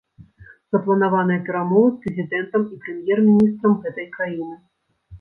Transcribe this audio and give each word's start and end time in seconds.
Запланаваныя 0.75 1.43
перамовы 1.51 1.93
з 1.93 1.97
прэзідэнтам 2.07 2.61
і 2.73 2.83
прэм'ер-міністрам 2.87 3.81
гэтай 3.89 4.13
краіны. 4.19 4.55